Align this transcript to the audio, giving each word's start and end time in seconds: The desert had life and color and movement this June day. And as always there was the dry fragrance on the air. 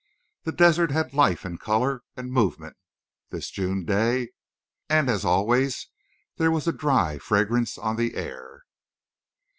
The 0.45 0.51
desert 0.51 0.89
had 0.89 1.13
life 1.13 1.45
and 1.45 1.59
color 1.59 2.01
and 2.17 2.31
movement 2.31 2.75
this 3.29 3.51
June 3.51 3.85
day. 3.85 4.29
And 4.89 5.07
as 5.11 5.23
always 5.23 5.89
there 6.37 6.49
was 6.49 6.65
the 6.65 6.73
dry 6.73 7.19
fragrance 7.19 7.77
on 7.77 7.97
the 7.97 8.15
air. 8.15 8.63